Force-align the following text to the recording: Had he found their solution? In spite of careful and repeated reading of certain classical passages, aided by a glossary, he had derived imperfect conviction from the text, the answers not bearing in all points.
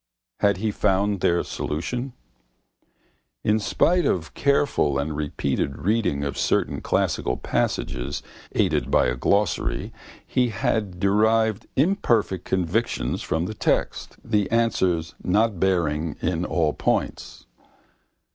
Had 0.39 0.57
he 0.57 0.71
found 0.71 1.19
their 1.21 1.43
solution? 1.43 2.13
In 3.43 3.59
spite 3.59 4.03
of 4.03 4.33
careful 4.33 4.97
and 4.97 5.15
repeated 5.15 5.77
reading 5.77 6.23
of 6.23 6.39
certain 6.39 6.81
classical 6.81 7.37
passages, 7.37 8.23
aided 8.53 8.89
by 8.89 9.05
a 9.05 9.15
glossary, 9.15 9.93
he 10.25 10.47
had 10.49 10.99
derived 10.99 11.67
imperfect 11.75 12.45
conviction 12.45 13.15
from 13.19 13.45
the 13.45 13.53
text, 13.53 14.15
the 14.25 14.49
answers 14.49 15.13
not 15.23 15.59
bearing 15.59 16.15
in 16.19 16.45
all 16.45 16.73
points. 16.73 17.45